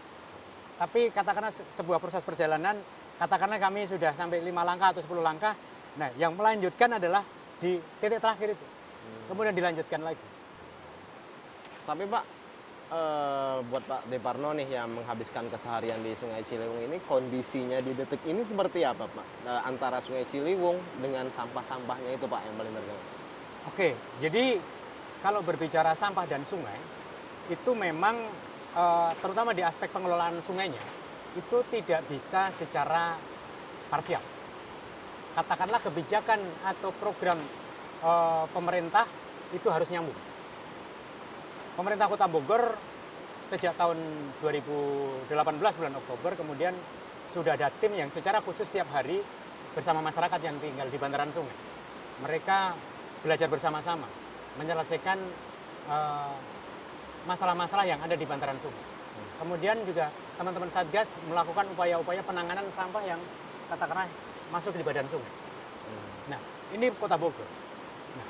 Tapi 0.76 1.12
katakanlah 1.12 1.52
se- 1.52 1.68
sebuah 1.76 2.00
proses 2.00 2.24
perjalanan 2.24 2.80
katakanlah 3.16 3.60
kami 3.60 3.88
sudah 3.88 4.12
sampai 4.12 4.44
lima 4.44 4.68
langkah 4.68 4.92
atau 4.92 5.02
10 5.04 5.24
langkah 5.24 5.56
nah 5.96 6.12
yang 6.20 6.36
melanjutkan 6.36 7.00
adalah 7.00 7.24
di 7.64 7.80
titik 8.04 8.20
terakhir 8.20 8.54
itu 8.56 8.66
kemudian 9.32 9.56
dilanjutkan 9.56 10.02
lagi 10.04 10.26
Tapi 11.86 12.02
Pak, 12.10 12.24
eh, 12.90 13.58
buat 13.70 13.84
Pak 13.86 14.10
De 14.10 14.18
Parno 14.18 14.58
nih 14.58 14.66
yang 14.74 14.90
menghabiskan 14.90 15.46
keseharian 15.54 16.02
di 16.02 16.18
Sungai 16.18 16.42
Ciliwung 16.42 16.82
ini, 16.82 16.98
kondisinya 17.06 17.78
di 17.78 17.94
detik 17.94 18.26
ini 18.26 18.42
seperti 18.42 18.82
apa 18.82 19.06
Pak? 19.06 19.28
Eh, 19.46 19.62
antara 19.70 20.02
Sungai 20.02 20.26
Ciliwung 20.26 20.82
dengan 20.98 21.30
sampah-sampahnya 21.30 22.18
itu 22.18 22.26
Pak 22.26 22.42
yang 22.42 22.58
paling 22.58 22.74
berguna. 22.74 23.04
Oke, 23.70 23.94
jadi 24.18 24.58
kalau 25.22 25.46
berbicara 25.46 25.94
sampah 25.94 26.26
dan 26.26 26.42
sungai, 26.42 26.78
itu 27.54 27.72
memang 27.78 28.18
eh, 28.74 29.12
terutama 29.22 29.54
di 29.54 29.62
aspek 29.62 29.94
pengelolaan 29.94 30.42
sungainya, 30.42 30.82
itu 31.36 31.58
tidak 31.68 32.02
bisa 32.08 32.50
secara 32.56 33.20
parsial. 33.92 34.24
Katakanlah 35.36 35.84
kebijakan 35.84 36.40
atau 36.64 36.96
program 36.96 37.40
eh, 38.02 38.46
pemerintah 38.56 39.04
itu 39.52 39.68
harus 39.68 39.92
nyambung. 39.92 40.16
Pemerintah 41.76 42.08
Kota 42.08 42.28
Bogor 42.32 42.64
sejak 43.52 43.76
tahun 43.76 44.00
2018 44.42 45.30
bulan 45.60 45.94
Oktober 46.00 46.32
kemudian 46.34 46.74
sudah 47.30 47.54
ada 47.54 47.70
tim 47.70 47.94
yang 47.94 48.08
secara 48.10 48.40
khusus 48.42 48.66
setiap 48.66 48.90
hari 48.96 49.20
bersama 49.76 50.00
masyarakat 50.00 50.40
yang 50.40 50.56
tinggal 50.64 50.88
di 50.88 50.98
bantaran 50.98 51.30
sungai. 51.36 51.54
Mereka 52.24 52.58
belajar 53.28 53.52
bersama-sama 53.52 54.08
menyelesaikan 54.56 55.20
eh, 55.92 56.36
masalah-masalah 57.28 57.84
yang 57.84 58.00
ada 58.00 58.16
di 58.16 58.24
bantaran 58.24 58.56
sungai. 58.64 58.95
Kemudian 59.36 59.76
juga 59.84 60.08
teman-teman 60.40 60.72
Satgas 60.72 61.12
melakukan 61.28 61.68
upaya-upaya 61.76 62.24
penanganan 62.24 62.64
sampah 62.72 63.04
yang 63.04 63.20
katakanlah 63.68 64.08
masuk 64.54 64.72
di 64.78 64.84
badan 64.86 65.08
sungai. 65.12 65.34
Nah, 66.32 66.40
ini 66.72 66.90
Kota 66.96 67.20
Bogor. 67.20 67.46
Nah, 68.16 68.28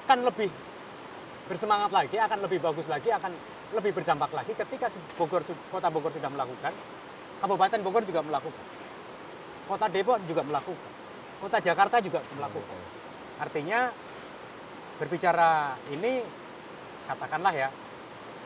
akan 0.00 0.18
lebih 0.24 0.50
bersemangat 1.46 1.90
lagi, 1.94 2.16
akan 2.18 2.38
lebih 2.42 2.58
bagus 2.58 2.86
lagi, 2.90 3.12
akan 3.12 3.30
lebih 3.76 3.92
berdampak 3.92 4.30
lagi 4.34 4.52
ketika 4.56 4.90
Bogor, 5.20 5.44
Kota 5.70 5.88
Bogor 5.92 6.10
sudah 6.10 6.30
melakukan, 6.32 6.72
Kabupaten 7.42 7.80
Bogor 7.84 8.02
juga 8.08 8.24
melakukan, 8.24 8.64
Kota 9.68 9.86
Depok 9.92 10.18
juga 10.26 10.42
melakukan, 10.42 10.92
Kota 11.44 11.58
Jakarta 11.60 12.00
juga 12.00 12.24
melakukan. 12.34 12.78
Artinya 13.36 13.92
berbicara 14.96 15.76
ini 15.92 16.24
katakanlah 17.04 17.52
ya, 17.52 17.68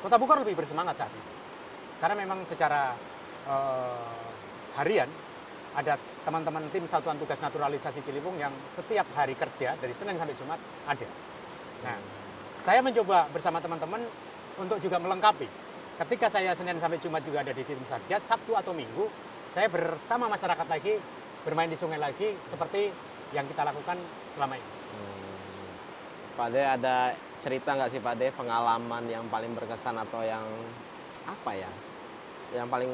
Kota 0.02 0.18
Bogor 0.18 0.42
lebih 0.42 0.58
bersemangat 0.58 0.98
saat 0.98 1.12
ini. 1.14 1.29
Karena 2.00 2.16
memang 2.16 2.42
secara 2.48 2.96
eh, 3.46 4.16
harian 4.80 5.08
ada 5.76 5.94
teman-teman 6.26 6.66
tim 6.74 6.82
Satuan 6.90 7.20
Tugas 7.20 7.38
Naturalisasi 7.38 8.02
Ciliwung 8.02 8.34
yang 8.40 8.50
setiap 8.74 9.06
hari 9.14 9.38
kerja 9.38 9.78
dari 9.78 9.94
Senin 9.94 10.18
sampai 10.18 10.34
Jumat 10.34 10.58
ada. 10.88 11.06
Nah, 11.86 11.96
saya 12.58 12.82
mencoba 12.82 13.30
bersama 13.30 13.62
teman-teman 13.62 14.02
untuk 14.58 14.82
juga 14.82 14.98
melengkapi. 14.98 15.46
Ketika 16.00 16.26
saya 16.32 16.56
Senin 16.56 16.80
sampai 16.80 16.98
Jumat 16.98 17.22
juga 17.22 17.44
ada 17.44 17.52
di 17.52 17.62
tim 17.62 17.78
Satgas, 17.86 18.24
Sabtu 18.24 18.56
atau 18.56 18.72
Minggu, 18.74 19.06
saya 19.52 19.68
bersama 19.68 20.26
masyarakat 20.32 20.66
lagi 20.66 20.96
bermain 21.44 21.70
di 21.70 21.78
sungai 21.78 22.00
lagi 22.00 22.34
seperti 22.48 22.90
yang 23.36 23.46
kita 23.46 23.62
lakukan 23.62 24.00
selama 24.34 24.58
ini. 24.58 24.70
Pak 26.40 26.48
De 26.56 26.62
ada 26.64 27.12
cerita 27.36 27.76
nggak 27.76 27.90
sih 27.92 28.00
Pak 28.00 28.16
De 28.16 28.32
pengalaman 28.32 29.04
yang 29.12 29.28
paling 29.28 29.52
berkesan 29.52 29.92
atau 30.00 30.24
yang 30.24 30.44
apa 31.28 31.52
ya 31.52 31.68
yang 32.50 32.66
paling 32.66 32.90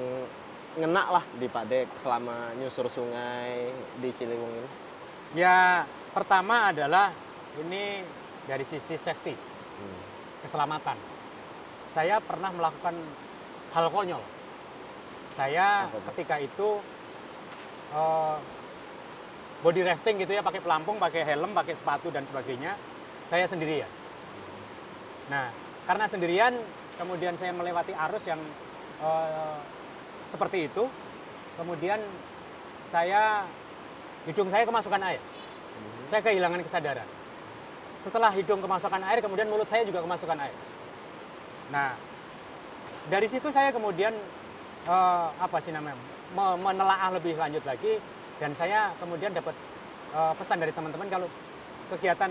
ngena 0.76 1.02
lah 1.08 1.24
di 1.40 1.48
Pak 1.48 1.64
Dek 1.66 1.88
selama 1.96 2.52
nyusur 2.60 2.84
sungai 2.86 3.72
di 3.96 4.10
Ciliwung 4.12 4.52
ini? 4.52 4.68
Ya, 5.34 5.84
pertama 6.12 6.70
adalah 6.70 7.10
ini 7.56 8.04
dari 8.44 8.62
sisi 8.62 8.94
safety, 8.94 9.32
Hmm. 9.76 10.00
keselamatan. 10.44 10.96
Saya 11.90 12.20
pernah 12.20 12.52
melakukan 12.52 12.92
hal 13.72 13.86
konyol. 13.88 14.20
Saya 15.32 15.88
Apa 15.88 15.96
tuh? 15.96 16.02
ketika 16.12 16.36
itu 16.40 16.68
eh, 17.86 18.36
body 19.64 19.80
rafting 19.84 20.20
gitu 20.20 20.36
ya, 20.36 20.44
pakai 20.44 20.60
pelampung, 20.60 21.00
pakai 21.00 21.24
helm, 21.24 21.56
pakai 21.56 21.72
sepatu 21.72 22.12
dan 22.12 22.28
sebagainya. 22.28 22.76
Saya 23.26 23.48
sendirian. 23.48 23.88
Nah, 25.32 25.50
karena 25.88 26.04
sendirian, 26.06 26.54
kemudian 26.96 27.34
saya 27.40 27.50
melewati 27.50 27.90
arus 27.90 28.24
yang 28.28 28.38
eh, 29.02 29.56
seperti 30.30 30.70
itu. 30.70 30.84
Kemudian 31.56 32.00
saya 32.92 33.48
hidung 34.28 34.52
saya 34.52 34.68
kemasukan 34.68 35.00
air. 35.00 35.22
Saya 36.06 36.20
kehilangan 36.20 36.60
kesadaran. 36.62 37.08
Setelah 37.98 38.30
hidung 38.36 38.60
kemasukan 38.62 39.02
air, 39.02 39.18
kemudian 39.24 39.48
mulut 39.50 39.66
saya 39.66 39.82
juga 39.82 40.04
kemasukan 40.04 40.38
air. 40.38 40.56
Nah, 41.72 41.98
dari 43.10 43.26
situ 43.26 43.48
saya 43.50 43.72
kemudian 43.74 44.14
eh, 44.86 45.28
apa 45.34 45.58
sih 45.58 45.74
namanya 45.74 45.96
me- 46.36 46.58
menelaah 46.60 47.10
lebih 47.16 47.34
lanjut 47.34 47.64
lagi 47.66 47.98
dan 48.36 48.52
saya 48.54 48.92
kemudian 49.00 49.32
dapat 49.32 49.54
eh, 50.14 50.32
pesan 50.38 50.60
dari 50.60 50.70
teman-teman 50.76 51.08
kalau 51.08 51.28
kegiatan 51.86 52.30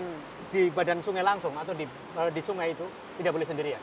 di 0.52 0.68
badan 0.70 1.00
sungai 1.00 1.24
langsung 1.24 1.52
atau 1.56 1.72
di 1.72 1.88
di 2.32 2.42
sungai 2.44 2.76
itu 2.76 2.84
tidak 3.18 3.32
boleh 3.34 3.46
sendirian. 3.48 3.82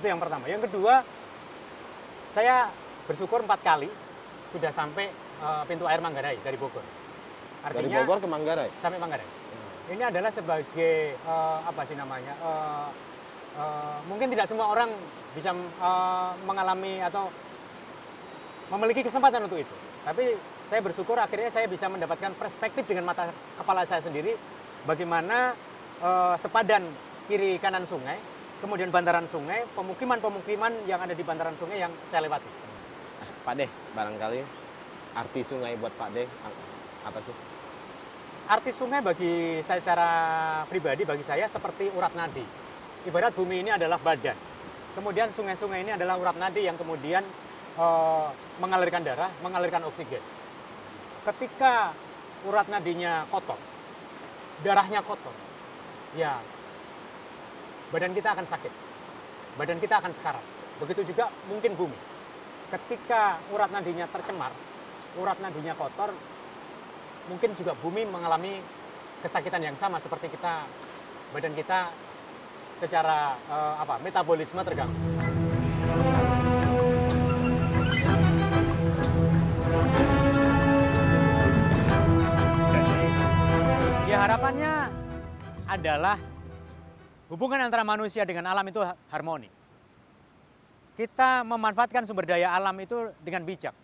Itu 0.00 0.06
yang 0.08 0.20
pertama. 0.20 0.48
Yang 0.48 0.68
kedua, 0.68 1.04
saya 2.36 2.68
bersyukur 3.08 3.40
empat 3.40 3.64
kali 3.64 3.88
sudah 4.52 4.68
sampai 4.68 5.08
eh, 5.40 5.62
pintu 5.64 5.88
air 5.88 6.04
Manggarai 6.04 6.36
dari 6.44 6.60
Bogor. 6.60 6.84
Dari 7.64 7.88
Bogor 7.88 8.20
ke 8.20 8.28
Manggarai? 8.28 8.68
sampai 8.76 9.00
Manggarai. 9.00 9.24
Ini 9.88 10.12
adalah 10.12 10.28
sebagai 10.28 11.16
eh, 11.16 11.58
apa 11.64 11.82
sih 11.88 11.96
namanya? 11.96 12.36
eh, 12.36 12.88
eh, 13.56 13.96
mungkin 14.04 14.28
tidak 14.28 14.52
semua 14.52 14.68
orang 14.68 14.92
bisa 15.32 15.56
eh, 15.56 16.30
mengalami 16.44 17.00
atau 17.00 17.32
memiliki 18.68 19.00
kesempatan 19.08 19.48
untuk 19.48 19.64
itu. 19.64 19.74
Tapi 20.04 20.36
saya 20.68 20.84
bersyukur 20.84 21.16
akhirnya 21.16 21.48
saya 21.48 21.64
bisa 21.70 21.88
mendapatkan 21.88 22.36
perspektif 22.36 22.84
dengan 22.84 23.08
mata 23.08 23.32
kepala 23.56 23.88
saya 23.88 24.04
sendiri 24.04 24.36
bagaimana 24.84 25.56
eh, 26.04 26.34
sepadan 26.36 26.84
kiri 27.32 27.56
kanan 27.58 27.88
sungai, 27.88 28.20
kemudian 28.60 28.88
bantaran 28.88 29.28
sungai, 29.28 29.64
pemukiman-pemukiman 29.76 30.88
yang 30.88 31.00
ada 31.02 31.12
di 31.12 31.24
bantaran 31.24 31.56
sungai 31.58 31.80
yang 31.80 31.92
saya 32.08 32.24
lewati. 32.24 32.48
Pak 33.46 33.54
Deh, 33.54 33.70
barangkali 33.94 34.40
arti 35.16 35.40
sungai 35.46 35.78
buat 35.78 35.94
Pak 35.94 36.08
Deh 36.12 36.26
apa 37.06 37.18
sih? 37.22 37.34
Arti 38.46 38.70
sungai 38.70 39.02
bagi 39.02 39.58
saya 39.66 39.82
secara 39.82 40.10
pribadi 40.70 41.02
bagi 41.02 41.22
saya 41.26 41.46
seperti 41.50 41.90
urat 41.90 42.14
nadi. 42.14 42.42
Ibarat 43.06 43.34
bumi 43.34 43.62
ini 43.62 43.70
adalah 43.74 43.98
badan. 43.98 44.34
Kemudian 44.98 45.30
sungai-sungai 45.30 45.82
ini 45.82 45.94
adalah 45.94 46.18
urat 46.18 46.38
nadi 46.38 46.66
yang 46.66 46.78
kemudian 46.78 47.22
eh, 47.78 48.28
mengalirkan 48.58 49.02
darah, 49.02 49.30
mengalirkan 49.42 49.82
oksigen. 49.86 50.22
Ketika 51.26 51.90
urat 52.46 52.70
nadinya 52.70 53.26
kotor, 53.30 53.58
darahnya 54.62 55.02
kotor, 55.02 55.34
ya 56.14 56.38
badan 57.90 58.12
kita 58.14 58.34
akan 58.34 58.46
sakit. 58.46 58.72
Badan 59.56 59.78
kita 59.80 59.94
akan 60.02 60.12
sekarat. 60.12 60.44
Begitu 60.82 61.14
juga 61.14 61.32
mungkin 61.48 61.72
bumi. 61.78 61.98
Ketika 62.66 63.38
urat 63.54 63.70
nadinya 63.70 64.10
tercemar, 64.10 64.52
urat 65.16 65.38
nadinya 65.38 65.72
kotor, 65.78 66.10
mungkin 67.30 67.54
juga 67.54 67.72
bumi 67.78 68.04
mengalami 68.04 68.60
kesakitan 69.22 69.62
yang 69.62 69.76
sama 69.78 69.96
seperti 70.02 70.28
kita 70.34 70.66
badan 71.32 71.54
kita 71.56 71.90
secara 72.76 73.34
eh, 73.48 73.74
apa 73.80 73.96
metabolisme 74.04 74.60
terganggu. 74.60 74.98
Ya 84.06 84.22
harapannya 84.22 84.74
adalah 85.66 86.35
hubungan 87.30 87.58
antara 87.62 87.82
manusia 87.82 88.22
dengan 88.22 88.46
alam 88.50 88.66
itu 88.66 88.82
ha- 88.82 88.96
harmoni. 89.10 89.50
Kita 90.96 91.44
memanfaatkan 91.44 92.08
sumber 92.08 92.24
daya 92.24 92.56
alam 92.56 92.72
itu 92.80 93.12
dengan 93.20 93.44
bijak. 93.44 93.76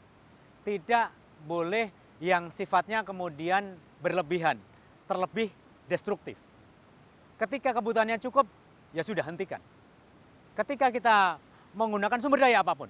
Tidak 0.64 1.06
boleh 1.44 1.92
yang 2.22 2.48
sifatnya 2.48 3.04
kemudian 3.04 3.76
berlebihan, 4.00 4.56
terlebih 5.04 5.52
destruktif. 5.90 6.38
Ketika 7.36 7.74
kebutuhannya 7.76 8.16
cukup, 8.22 8.46
ya 8.94 9.02
sudah 9.04 9.26
hentikan. 9.26 9.60
Ketika 10.56 10.88
kita 10.88 11.36
menggunakan 11.74 12.18
sumber 12.22 12.46
daya 12.46 12.62
apa 12.62 12.72
pun, 12.72 12.88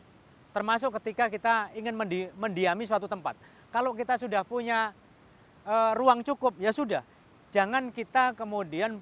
termasuk 0.53 0.93
ketika 1.01 1.33
kita 1.33 1.73
ingin 1.75 1.97
mendi- 1.97 2.31
mendiami 2.37 2.85
suatu 2.85 3.09
tempat. 3.09 3.35
Kalau 3.73 3.97
kita 3.97 4.21
sudah 4.21 4.45
punya 4.45 4.93
eh, 5.65 5.93
ruang 5.97 6.21
cukup, 6.23 6.59
ya 6.61 6.71
sudah. 6.71 7.03
Jangan 7.51 7.91
kita 7.91 8.37
kemudian 8.37 9.01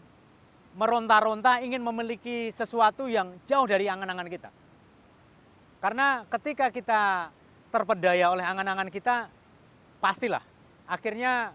meronta-ronta 0.79 1.59
ingin 1.65 1.83
memiliki 1.83 2.55
sesuatu 2.55 3.11
yang 3.11 3.39
jauh 3.47 3.67
dari 3.67 3.91
angan-angan 3.91 4.29
kita. 4.31 4.51
Karena 5.81 6.23
ketika 6.29 6.69
kita 6.71 7.33
terpedaya 7.73 8.31
oleh 8.31 8.45
angan-angan 8.45 8.91
kita, 8.93 9.27
pastilah 9.99 10.43
akhirnya 10.87 11.55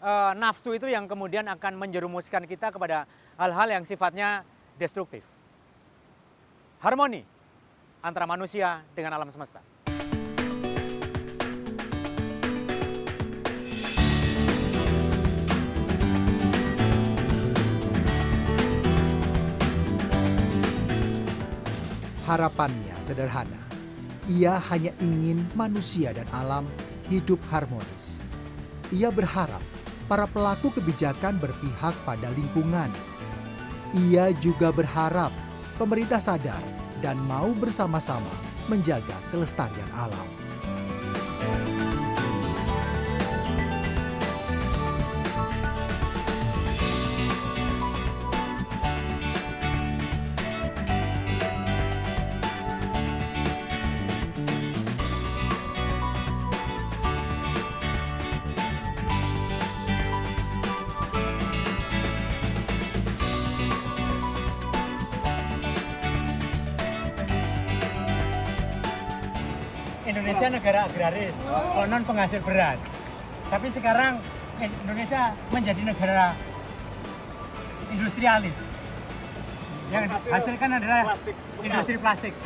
eh, 0.00 0.32
nafsu 0.38 0.74
itu 0.74 0.88
yang 0.88 1.06
kemudian 1.06 1.46
akan 1.50 1.76
menjerumuskan 1.76 2.46
kita 2.48 2.72
kepada 2.74 3.04
hal-hal 3.38 3.68
yang 3.80 3.84
sifatnya 3.84 4.42
destruktif. 4.78 5.22
Harmoni 6.78 7.22
antara 8.02 8.24
manusia 8.24 8.86
dengan 8.94 9.18
alam 9.18 9.30
semesta. 9.34 9.58
Harapannya 22.28 22.92
sederhana. 23.00 23.56
Ia 24.28 24.60
hanya 24.68 24.92
ingin 25.00 25.48
manusia 25.56 26.12
dan 26.12 26.28
alam 26.28 26.68
hidup 27.08 27.40
harmonis. 27.48 28.20
Ia 28.92 29.08
berharap 29.08 29.64
para 30.04 30.28
pelaku 30.28 30.68
kebijakan 30.76 31.40
berpihak 31.40 31.96
pada 32.04 32.28
lingkungan. 32.36 32.92
Ia 33.96 34.36
juga 34.44 34.68
berharap 34.68 35.32
pemerintah 35.80 36.20
sadar 36.20 36.60
dan 37.00 37.16
mau 37.24 37.48
bersama-sama 37.56 38.28
menjaga 38.68 39.16
kelestarian 39.32 39.88
alam. 39.96 40.47
Indonesia 70.28 70.60
negara 70.60 70.84
agraris, 70.84 71.32
konon 71.72 72.04
penghasil 72.04 72.44
beras. 72.44 72.76
Tapi 73.48 73.72
sekarang 73.72 74.20
Indonesia 74.60 75.32
menjadi 75.48 75.82
negara 75.88 76.36
industrialis. 77.88 78.52
Yang 79.88 80.04
hasilkan 80.28 80.70
adalah 80.76 81.16
industri 81.64 81.96
plastik. 81.96 82.36